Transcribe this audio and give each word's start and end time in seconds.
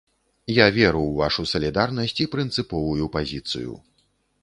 Я 0.51 0.65
веру 0.77 1.01
ў 1.07 1.13
вашу 1.19 1.45
салідарнасць 1.53 2.17
і 2.25 2.29
прынцыповую 2.35 3.05
пазіцыю. 3.19 3.81